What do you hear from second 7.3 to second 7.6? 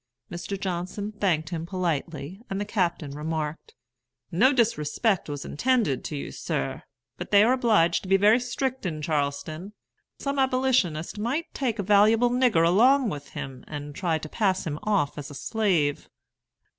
are